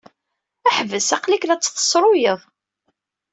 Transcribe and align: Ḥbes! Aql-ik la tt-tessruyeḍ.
Ḥbes! 0.77 1.09
Aql-ik 1.15 1.43
la 1.45 1.55
tt-tessruyeḍ. 1.57 2.39